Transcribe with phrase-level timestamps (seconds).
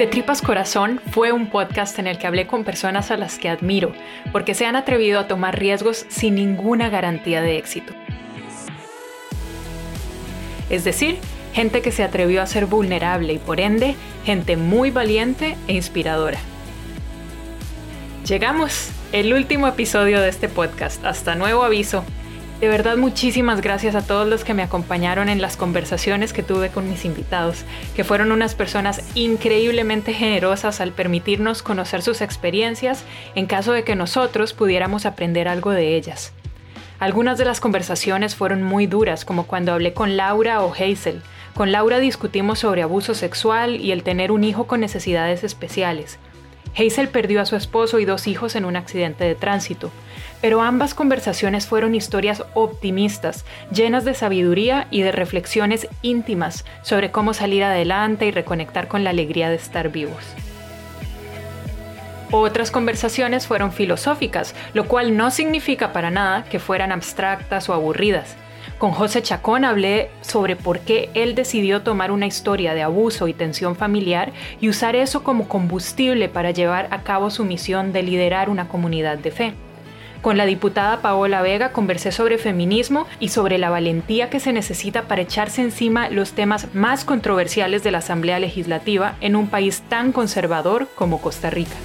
[0.00, 3.50] De Tripas Corazón fue un podcast en el que hablé con personas a las que
[3.50, 3.92] admiro,
[4.32, 7.92] porque se han atrevido a tomar riesgos sin ninguna garantía de éxito.
[10.70, 11.18] Es decir,
[11.52, 13.94] gente que se atrevió a ser vulnerable y por ende,
[14.24, 16.38] gente muy valiente e inspiradora.
[18.24, 22.06] Llegamos, el último episodio de este podcast, hasta nuevo aviso.
[22.60, 26.68] De verdad muchísimas gracias a todos los que me acompañaron en las conversaciones que tuve
[26.68, 27.64] con mis invitados,
[27.96, 33.02] que fueron unas personas increíblemente generosas al permitirnos conocer sus experiencias
[33.34, 36.34] en caso de que nosotros pudiéramos aprender algo de ellas.
[36.98, 41.22] Algunas de las conversaciones fueron muy duras, como cuando hablé con Laura o Hazel.
[41.54, 46.18] Con Laura discutimos sobre abuso sexual y el tener un hijo con necesidades especiales.
[46.76, 49.90] Hazel perdió a su esposo y dos hijos en un accidente de tránsito,
[50.40, 57.34] pero ambas conversaciones fueron historias optimistas, llenas de sabiduría y de reflexiones íntimas sobre cómo
[57.34, 60.24] salir adelante y reconectar con la alegría de estar vivos.
[62.32, 68.36] Otras conversaciones fueron filosóficas, lo cual no significa para nada que fueran abstractas o aburridas.
[68.78, 73.34] Con José Chacón hablé sobre por qué él decidió tomar una historia de abuso y
[73.34, 78.48] tensión familiar y usar eso como combustible para llevar a cabo su misión de liderar
[78.48, 79.54] una comunidad de fe.
[80.22, 85.02] Con la diputada Paola Vega conversé sobre feminismo y sobre la valentía que se necesita
[85.02, 90.12] para echarse encima los temas más controversiales de la Asamblea Legislativa en un país tan
[90.12, 91.76] conservador como Costa Rica.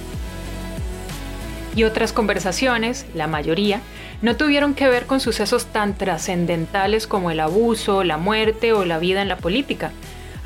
[1.74, 3.80] Y otras conversaciones, la mayoría,
[4.20, 8.98] no tuvieron que ver con sucesos tan trascendentales como el abuso, la muerte o la
[8.98, 9.92] vida en la política.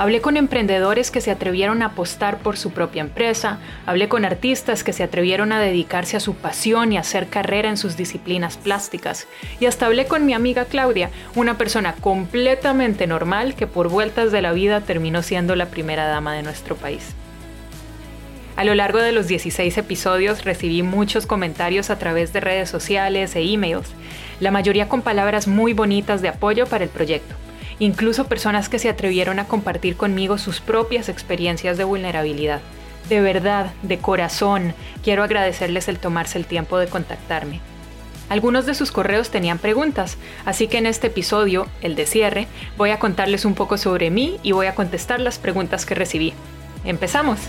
[0.01, 4.83] Hablé con emprendedores que se atrevieron a apostar por su propia empresa, hablé con artistas
[4.83, 9.28] que se atrevieron a dedicarse a su pasión y hacer carrera en sus disciplinas plásticas,
[9.61, 14.41] y hasta hablé con mi amiga Claudia, una persona completamente normal que por vueltas de
[14.41, 17.15] la vida terminó siendo la primera dama de nuestro país.
[18.56, 23.37] A lo largo de los 16 episodios recibí muchos comentarios a través de redes sociales
[23.37, 23.91] e emails,
[24.41, 27.34] la mayoría con palabras muy bonitas de apoyo para el proyecto,
[27.81, 32.61] incluso personas que se atrevieron a compartir conmigo sus propias experiencias de vulnerabilidad.
[33.09, 37.61] De verdad, de corazón, quiero agradecerles el tomarse el tiempo de contactarme.
[38.29, 42.47] Algunos de sus correos tenían preguntas, así que en este episodio, el de cierre,
[42.77, 46.33] voy a contarles un poco sobre mí y voy a contestar las preguntas que recibí.
[46.85, 47.41] ¡Empezamos!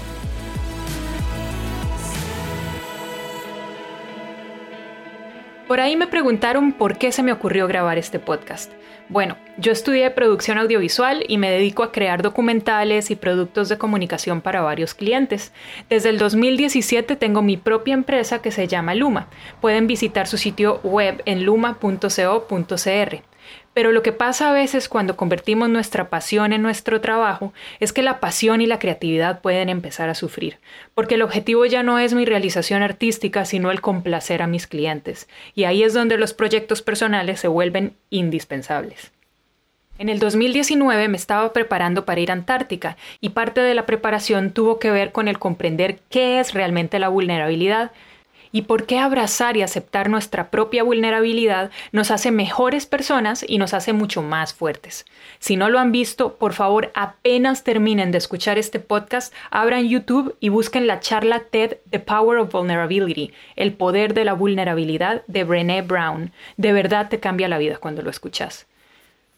[5.72, 8.74] Por ahí me preguntaron por qué se me ocurrió grabar este podcast.
[9.08, 14.42] Bueno, yo estudié producción audiovisual y me dedico a crear documentales y productos de comunicación
[14.42, 15.54] para varios clientes.
[15.90, 19.30] Desde el 2017 tengo mi propia empresa que se llama Luma.
[19.62, 23.31] Pueden visitar su sitio web en luma.co.cr.
[23.74, 28.02] Pero lo que pasa a veces cuando convertimos nuestra pasión en nuestro trabajo es que
[28.02, 30.58] la pasión y la creatividad pueden empezar a sufrir,
[30.94, 35.30] porque el objetivo ya no es mi realización artística, sino el complacer a mis clientes,
[35.56, 39.12] y ahí es donde los proyectos personales se vuelven indispensables.
[40.02, 44.52] En el 2019 me estaba preparando para ir a Antártica y parte de la preparación
[44.52, 47.92] tuvo que ver con el comprender qué es realmente la vulnerabilidad,
[48.52, 53.74] y por qué abrazar y aceptar nuestra propia vulnerabilidad nos hace mejores personas y nos
[53.74, 55.06] hace mucho más fuertes.
[55.40, 60.36] Si no lo han visto, por favor, apenas terminen de escuchar este podcast, abran YouTube
[60.40, 65.44] y busquen la charla TED The Power of Vulnerability, el poder de la vulnerabilidad de
[65.44, 66.32] Brené Brown.
[66.58, 68.68] De verdad te cambia la vida cuando lo escuchas.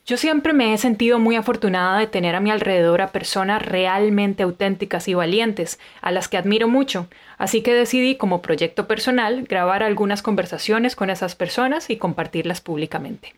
[0.06, 4.44] Yo siempre me he sentido muy afortunada de tener a mi alrededor a personas realmente
[4.44, 9.82] auténticas y valientes, a las que admiro mucho, así que decidí como proyecto personal grabar
[9.82, 13.34] algunas conversaciones con esas personas y compartirlas públicamente.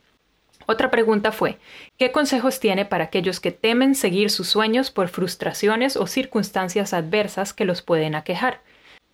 [0.65, 1.59] Otra pregunta fue,
[1.99, 7.53] ¿qué consejos tiene para aquellos que temen seguir sus sueños por frustraciones o circunstancias adversas
[7.53, 8.61] que los pueden aquejar?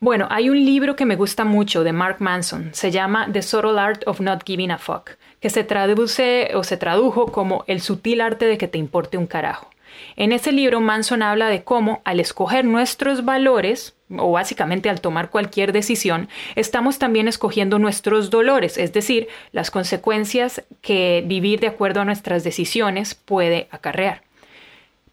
[0.04, 3.80] Bueno, hay un libro que me gusta mucho de Mark Manson, se llama The Subtle
[3.80, 8.20] Art of Not Giving a Fuck que se traduce o se tradujo como El sutil
[8.20, 9.70] arte de que te importe un carajo.
[10.16, 15.30] En ese libro Manson habla de cómo al escoger nuestros valores, o básicamente al tomar
[15.30, 22.02] cualquier decisión, estamos también escogiendo nuestros dolores, es decir, las consecuencias que vivir de acuerdo
[22.02, 24.24] a nuestras decisiones puede acarrear.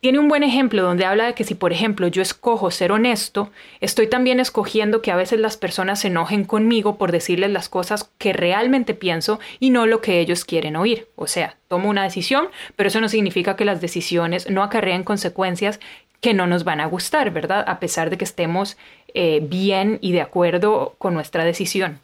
[0.01, 3.51] Tiene un buen ejemplo donde habla de que si, por ejemplo, yo escojo ser honesto,
[3.81, 8.09] estoy también escogiendo que a veces las personas se enojen conmigo por decirles las cosas
[8.17, 11.09] que realmente pienso y no lo que ellos quieren oír.
[11.17, 12.47] O sea, tomo una decisión,
[12.77, 15.81] pero eso no significa que las decisiones no acarreen consecuencias
[16.21, 17.65] que no nos van a gustar, ¿verdad?
[17.67, 18.77] A pesar de que estemos
[19.15, 21.99] eh, bien y de acuerdo con nuestra decisión.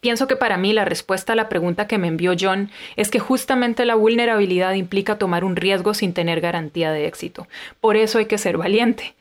[0.00, 3.18] Pienso que para mí la respuesta a la pregunta que me envió John es que
[3.18, 7.46] justamente la vulnerabilidad implica tomar un riesgo sin tener garantía de éxito.
[7.80, 9.14] Por eso hay que ser valiente.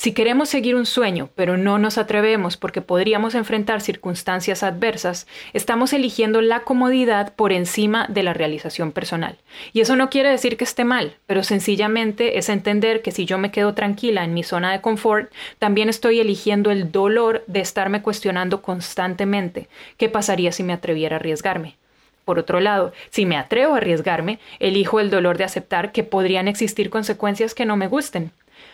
[0.00, 5.92] Si queremos seguir un sueño, pero no nos atrevemos porque podríamos enfrentar circunstancias adversas, estamos
[5.92, 9.36] eligiendo la comodidad por encima de la realización personal.
[9.74, 13.36] Y eso no quiere decir que esté mal, pero sencillamente es entender que si yo
[13.36, 18.00] me quedo tranquila en mi zona de confort, también estoy eligiendo el dolor de estarme
[18.00, 19.68] cuestionando constantemente
[19.98, 21.76] qué pasaría si me atreviera a arriesgarme.
[22.24, 26.48] Por otro lado, si me atrevo a arriesgarme, elijo el dolor de aceptar que podrían
[26.48, 28.32] existir consecuencias que no me gusten.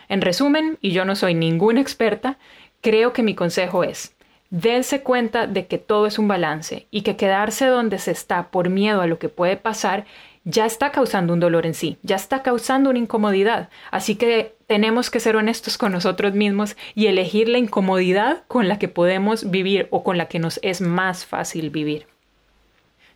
[0.09, 2.39] En resumen, y yo no soy ninguna experta,
[2.81, 4.15] creo que mi consejo es,
[4.51, 8.69] dense cuenta de que todo es un balance y que quedarse donde se está por
[8.69, 10.05] miedo a lo que puede pasar
[10.45, 13.69] ya está causando un dolor en sí, ya está causando una incomodidad.
[13.91, 18.79] Así que tenemos que ser honestos con nosotros mismos y elegir la incomodidad con la
[18.79, 22.07] que podemos vivir o con la que nos es más fácil vivir.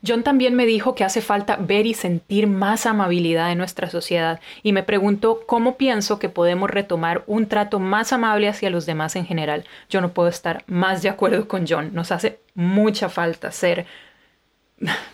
[0.07, 4.41] John también me dijo que hace falta ver y sentir más amabilidad en nuestra sociedad
[4.63, 9.17] y me preguntó cómo pienso que podemos retomar un trato más amable hacia los demás
[9.17, 9.65] en general.
[9.89, 11.91] Yo no puedo estar más de acuerdo con John.
[11.93, 13.87] Nos hace mucha falta ser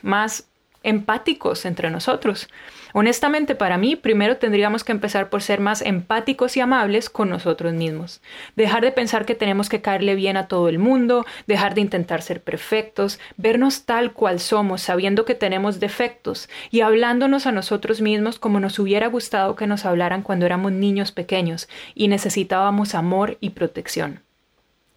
[0.03, 0.47] más
[0.87, 2.49] empáticos entre nosotros.
[2.95, 7.75] Honestamente, para mí, primero tendríamos que empezar por ser más empáticos y amables con nosotros
[7.75, 8.23] mismos.
[8.55, 12.23] Dejar de pensar que tenemos que caerle bien a todo el mundo, dejar de intentar
[12.23, 18.39] ser perfectos, vernos tal cual somos, sabiendo que tenemos defectos y hablándonos a nosotros mismos
[18.39, 23.51] como nos hubiera gustado que nos hablaran cuando éramos niños pequeños y necesitábamos amor y
[23.51, 24.26] protección.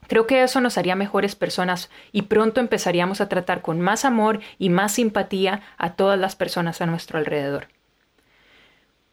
[0.10, 4.40] Creo que eso nos haría mejores personas y pronto empezaríamos a tratar con más amor
[4.58, 7.68] y más simpatía a todas las personas a nuestro alrededor.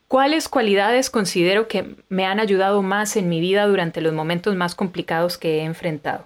[0.09, 4.75] ¿Cuáles cualidades considero que me han ayudado más en mi vida durante los momentos más
[4.75, 6.25] complicados que he enfrentado?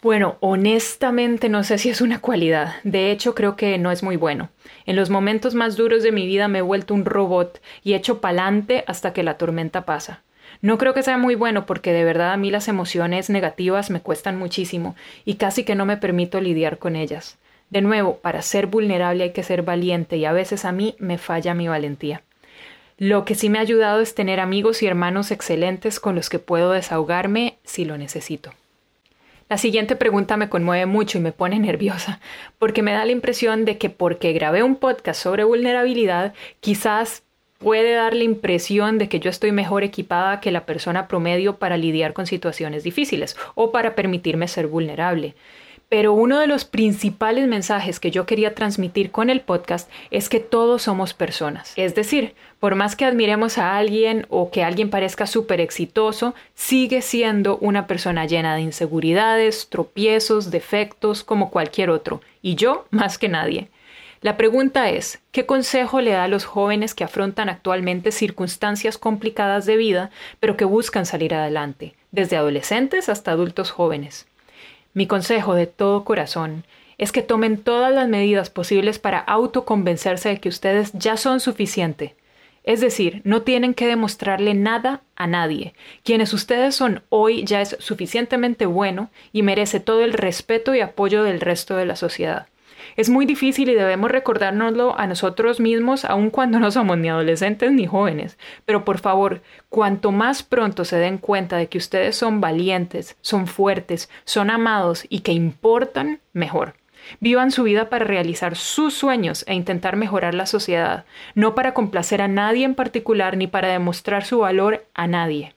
[0.00, 2.76] Bueno, honestamente no sé si es una cualidad.
[2.84, 4.48] De hecho, creo que no es muy bueno.
[4.86, 7.96] En los momentos más duros de mi vida me he vuelto un robot y he
[7.96, 10.22] hecho pa'lante hasta que la tormenta pasa.
[10.62, 14.00] No creo que sea muy bueno porque de verdad a mí las emociones negativas me
[14.00, 14.94] cuestan muchísimo
[15.24, 17.36] y casi que no me permito lidiar con ellas.
[17.68, 21.18] De nuevo, para ser vulnerable hay que ser valiente y a veces a mí me
[21.18, 22.22] falla mi valentía.
[22.96, 26.38] Lo que sí me ha ayudado es tener amigos y hermanos excelentes con los que
[26.38, 28.52] puedo desahogarme si lo necesito.
[29.48, 32.20] La siguiente pregunta me conmueve mucho y me pone nerviosa,
[32.60, 37.24] porque me da la impresión de que porque grabé un podcast sobre vulnerabilidad, quizás
[37.62, 41.76] puede dar la impresión de que yo estoy mejor equipada que la persona promedio para
[41.76, 45.34] lidiar con situaciones difíciles o para permitirme ser vulnerable.
[45.88, 50.40] Pero uno de los principales mensajes que yo quería transmitir con el podcast es que
[50.40, 51.74] todos somos personas.
[51.76, 57.02] Es decir, por más que admiremos a alguien o que alguien parezca súper exitoso, sigue
[57.02, 62.22] siendo una persona llena de inseguridades, tropiezos, defectos, como cualquier otro.
[62.40, 63.68] Y yo más que nadie.
[64.22, 69.66] La pregunta es, ¿qué consejo le da a los jóvenes que afrontan actualmente circunstancias complicadas
[69.66, 74.28] de vida, pero que buscan salir adelante, desde adolescentes hasta adultos jóvenes?
[74.94, 76.64] Mi consejo de todo corazón
[76.98, 82.14] es que tomen todas las medidas posibles para autoconvencerse de que ustedes ya son suficiente.
[82.62, 85.74] Es decir, no tienen que demostrarle nada a nadie.
[86.04, 91.24] Quienes ustedes son hoy ya es suficientemente bueno y merece todo el respeto y apoyo
[91.24, 92.46] del resto de la sociedad.
[92.96, 97.72] Es muy difícil y debemos recordárnoslo a nosotros mismos aun cuando no somos ni adolescentes
[97.72, 98.38] ni jóvenes.
[98.64, 103.46] Pero por favor, cuanto más pronto se den cuenta de que ustedes son valientes, son
[103.46, 106.74] fuertes, son amados y que importan, mejor.
[107.20, 112.22] Vivan su vida para realizar sus sueños e intentar mejorar la sociedad, no para complacer
[112.22, 115.54] a nadie en particular ni para demostrar su valor a nadie.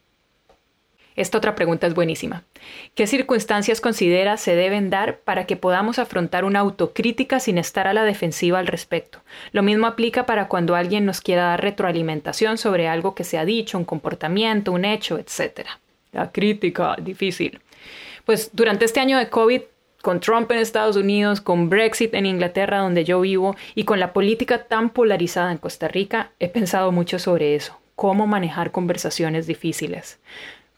[1.15, 2.43] Esta otra pregunta es buenísima.
[2.93, 7.93] ¿Qué circunstancias considera se deben dar para que podamos afrontar una autocrítica sin estar a
[7.93, 9.19] la defensiva al respecto?
[9.53, 13.45] Lo mismo aplica para cuando alguien nos quiera dar retroalimentación sobre algo que se ha
[13.45, 15.67] dicho, un comportamiento, un hecho, etc.
[16.11, 17.61] La crítica, difícil.
[18.25, 19.61] Pues durante este año de COVID
[20.01, 24.13] con Trump en Estados Unidos, con Brexit en Inglaterra, donde yo vivo, y con la
[24.13, 30.19] política tan polarizada en Costa Rica, he pensado mucho sobre eso, cómo manejar conversaciones difíciles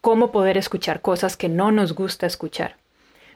[0.01, 2.75] cómo poder escuchar cosas que no nos gusta escuchar.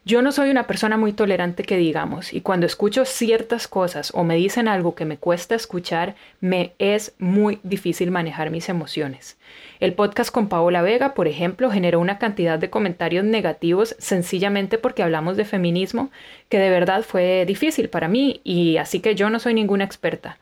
[0.03, 4.23] Yo no soy una persona muy tolerante que digamos, y cuando escucho ciertas cosas o
[4.23, 9.37] me dicen algo que me cuesta escuchar, me es muy difícil manejar mis emociones.
[9.79, 15.03] El podcast con Paola Vega, por ejemplo, generó una cantidad de comentarios negativos sencillamente porque
[15.03, 16.09] hablamos de feminismo,
[16.49, 20.39] que de verdad fue difícil para mí, y así que yo no soy ninguna experta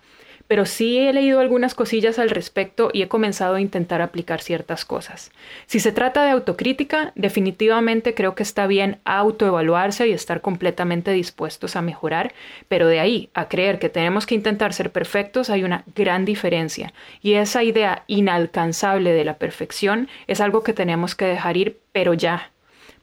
[0.50, 4.84] pero sí he leído algunas cosillas al respecto y he comenzado a intentar aplicar ciertas
[4.84, 5.32] cosas.
[5.68, 11.76] Si se trata de autocrítica, definitivamente creo que está bien autoevaluarse y estar completamente dispuestos
[11.76, 12.34] a mejorar,
[12.68, 16.94] pero de ahí a creer que tenemos que intentar ser perfectos hay una gran diferencia,
[17.22, 22.16] y esa idea inalcanzable de la perfección es algo que tenemos que dejar ir, pero
[22.16, 22.50] ya,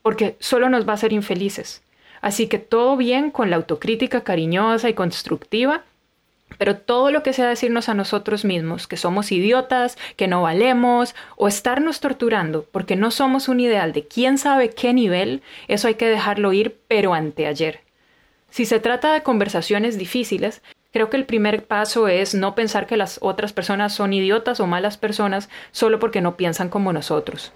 [0.03, 1.85] porque solo nos va a hacer infelices.
[2.21, 5.85] Así que todo bien con la autocrítica cariñosa y constructiva,
[6.59, 11.15] pero todo lo que sea decirnos a nosotros mismos que somos idiotas, que no valemos,
[11.37, 15.95] o estarnos torturando porque no somos un ideal de quién sabe qué nivel, eso hay
[15.95, 17.81] que dejarlo ir, pero anteayer.
[18.51, 20.63] Si se trata de conversaciones difíciles,
[20.93, 24.67] creo que el primer paso es no pensar que las otras personas son idiotas o
[24.67, 27.53] malas personas solo porque no piensan como nosotros.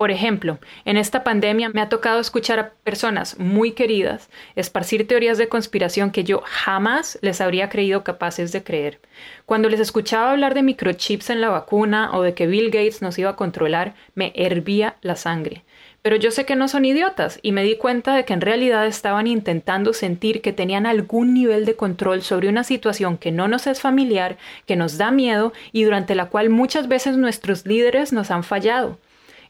[0.00, 5.36] Por ejemplo, en esta pandemia me ha tocado escuchar a personas muy queridas esparcir teorías
[5.36, 8.98] de conspiración que yo jamás les habría creído capaces de creer.
[9.44, 13.18] Cuando les escuchaba hablar de microchips en la vacuna o de que Bill Gates nos
[13.18, 15.64] iba a controlar, me hervía la sangre.
[16.00, 18.86] Pero yo sé que no son idiotas y me di cuenta de que en realidad
[18.86, 23.66] estaban intentando sentir que tenían algún nivel de control sobre una situación que no nos
[23.66, 28.30] es familiar, que nos da miedo y durante la cual muchas veces nuestros líderes nos
[28.30, 28.96] han fallado.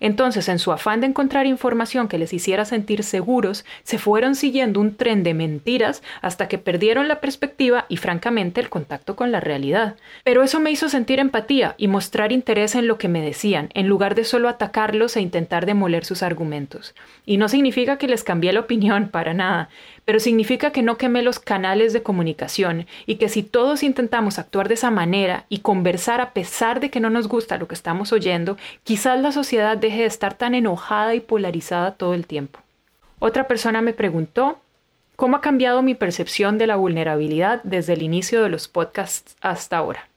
[0.00, 4.80] Entonces, en su afán de encontrar información que les hiciera sentir seguros, se fueron siguiendo
[4.80, 9.40] un tren de mentiras hasta que perdieron la perspectiva y francamente el contacto con la
[9.40, 9.96] realidad.
[10.24, 13.86] Pero eso me hizo sentir empatía y mostrar interés en lo que me decían, en
[13.86, 16.94] lugar de solo atacarlos e intentar demoler sus argumentos.
[17.26, 19.68] Y no significa que les cambié la opinión, para nada,
[20.04, 24.68] pero significa que no quemé los canales de comunicación y que si todos intentamos actuar
[24.68, 28.12] de esa manera y conversar a pesar de que no nos gusta lo que estamos
[28.12, 32.60] oyendo, quizás la sociedad deje de estar tan enojada y polarizada todo el tiempo.
[33.18, 34.60] Otra persona me preguntó
[35.16, 39.76] cómo ha cambiado mi percepción de la vulnerabilidad desde el inicio de los podcasts hasta
[39.76, 40.08] ahora.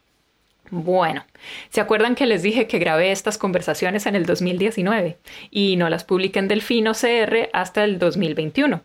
[0.69, 1.25] Bueno,
[1.69, 5.17] ¿se acuerdan que les dije que grabé estas conversaciones en el 2019
[5.51, 8.81] y no las publiqué en Delfino CR hasta el 2021?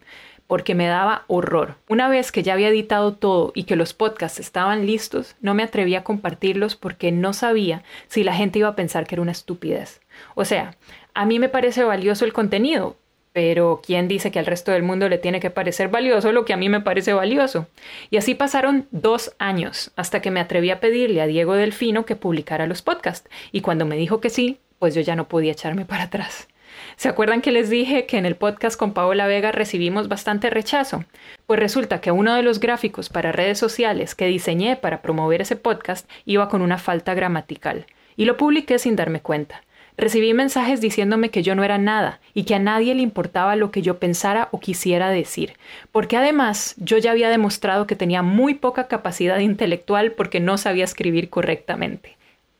[0.48, 1.76] Porque me daba horror.
[1.88, 5.62] Una vez que ya había editado todo y que los podcasts estaban listos, no me
[5.62, 9.32] atreví a compartirlos porque no sabía si la gente iba a pensar que era una
[9.32, 10.00] estupidez.
[10.34, 10.74] O sea,
[11.14, 12.96] a mí me parece valioso el contenido,
[13.34, 16.54] pero ¿quién dice que al resto del mundo le tiene que parecer valioso lo que
[16.54, 17.68] a mí me parece valioso?
[18.10, 22.16] Y así pasaron dos años hasta que me atreví a pedirle a Diego Delfino que
[22.16, 25.84] publicara los podcasts, y cuando me dijo que sí, pues yo ya no podía echarme
[25.84, 26.48] para atrás.
[26.96, 31.04] ¿Se acuerdan que les dije que en el podcast con Paola Vega recibimos bastante rechazo?
[31.46, 35.56] Pues resulta que uno de los gráficos para redes sociales que diseñé para promover ese
[35.56, 39.62] podcast iba con una falta gramatical, y lo publiqué sin darme cuenta.
[39.96, 43.72] Recibí mensajes diciéndome que yo no era nada y que a nadie le importaba lo
[43.72, 45.54] que yo pensara o quisiera decir,
[45.90, 50.84] porque además yo ya había demostrado que tenía muy poca capacidad intelectual porque no sabía
[50.84, 52.17] escribir correctamente.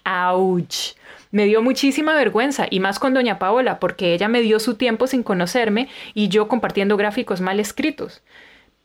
[0.09, 0.97] ¡Auch!
[1.31, 5.07] Me dio muchísima vergüenza, y más con doña Paola, porque ella me dio su tiempo
[5.07, 8.23] sin conocerme y yo compartiendo gráficos mal escritos.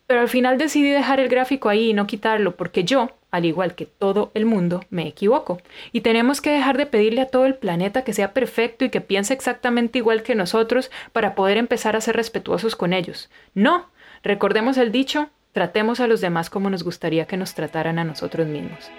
[0.06, 3.74] Pero al final decidí dejar el gráfico ahí y no quitarlo, porque yo, al igual
[3.74, 5.62] que todo el mundo, me equivoco.
[5.94, 9.00] Y tenemos que dejar de pedirle a todo el planeta que sea perfecto y que
[9.00, 13.30] piense exactamente igual que nosotros para poder empezar a ser respetuosos con ellos.
[13.53, 13.89] No,
[14.24, 18.46] recordemos el dicho, tratemos a los demás como nos gustaría que nos trataran a nosotros
[18.46, 18.92] mismos.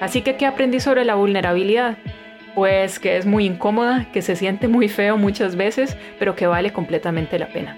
[0.00, 1.96] Así que, ¿qué aprendí sobre la vulnerabilidad?
[2.54, 6.72] pues que es muy incómoda, que se siente muy feo muchas veces, pero que vale
[6.72, 7.76] completamente la pena.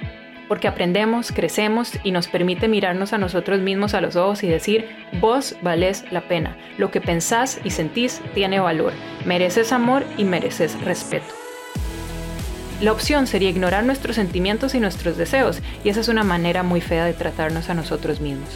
[0.49, 4.87] Porque aprendemos, crecemos y nos permite mirarnos a nosotros mismos a los ojos y decir,
[5.21, 8.93] vos valés la pena, lo que pensás y sentís tiene valor,
[9.25, 11.35] mereces amor y mereces respeto.
[12.81, 16.83] La opción sería ignorar nuestros sentimientos y nuestros deseos, y esa es una manera muy
[16.83, 18.51] fea de tratarnos a nosotros mismos.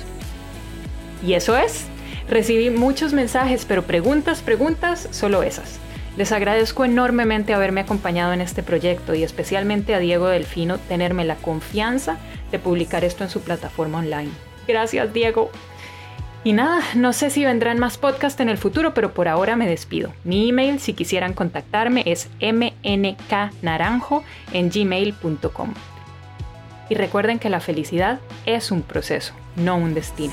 [1.24, 1.88] Y eso es.
[2.28, 5.80] Recibí muchos mensajes, pero preguntas, preguntas, solo esas.
[6.16, 11.36] Les agradezco enormemente haberme acompañado en este proyecto y especialmente a Diego Delfino tenerme la
[11.36, 12.18] confianza
[12.50, 14.30] de publicar esto en su plataforma online.
[14.66, 15.50] Gracias Diego.
[16.42, 19.68] Y nada, no sé si vendrán más podcasts en el futuro, pero por ahora me
[19.68, 20.12] despido.
[20.24, 25.74] Mi email, si quisieran contactarme, es mnknaranjo en gmail.com.
[26.88, 30.32] Y recuerden que la felicidad es un proceso, no un destino.